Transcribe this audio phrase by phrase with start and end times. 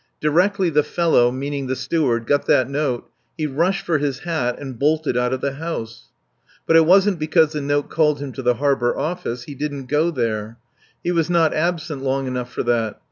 [0.19, 4.79] Directly the fellow (meaning the Steward) got that note he rushed for his hat and
[4.79, 6.09] bolted out of the house.
[6.65, 9.43] But it wasn't because the note called him to the Harbour Office.
[9.43, 10.57] He didn't go there.
[11.03, 12.99] He was not absent long enough for that.